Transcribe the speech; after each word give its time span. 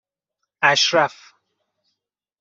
اَشرف 0.63 1.33